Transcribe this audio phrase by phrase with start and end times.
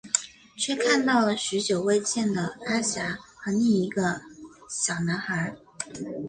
[0.57, 4.19] 却看到了许久未见的阿霞和一个
[4.67, 5.55] 小男孩。